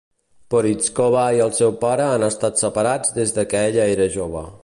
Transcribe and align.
Porizkova 0.53 1.25
i 1.39 1.41
el 1.45 1.53
seu 1.57 1.75
pare 1.83 2.07
han 2.15 2.27
estat 2.29 2.63
separats 2.65 3.15
des 3.21 3.37
que 3.55 3.65
ella 3.69 3.89
era 3.97 4.09
jove. 4.19 4.47